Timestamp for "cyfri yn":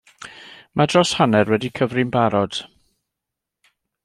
1.81-2.15